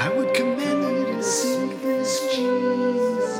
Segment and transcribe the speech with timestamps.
[0.00, 3.34] I would command you to seek this Jesus,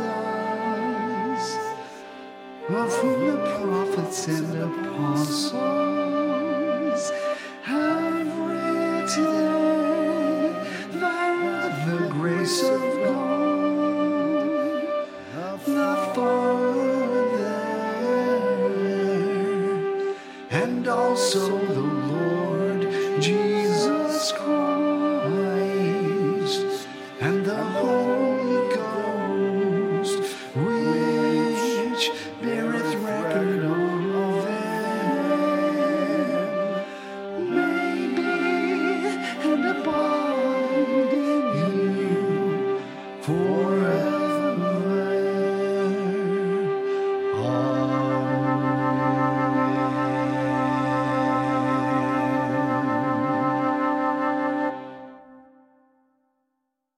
[2.68, 5.62] of whom the prophets and apostles
[7.62, 9.34] have written,
[10.98, 13.38] that the grace of God,
[20.50, 22.07] and also the